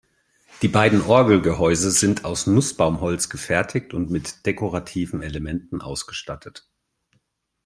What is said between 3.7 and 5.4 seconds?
und mit dekorativen